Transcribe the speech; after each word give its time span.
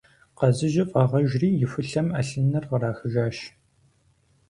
Къазыжьыр 0.37 0.87
фӀагъэжри, 0.91 1.49
и 1.63 1.65
хулъэм 1.71 2.07
Ӏэлъыныр 2.11 2.63
кърахыжащ. 2.69 3.37